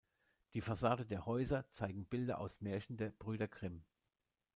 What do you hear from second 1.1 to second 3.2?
Häuser zeigen Bilder aus Märchen der